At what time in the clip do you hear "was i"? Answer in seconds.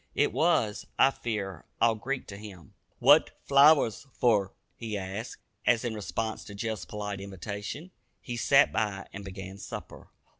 0.33-1.11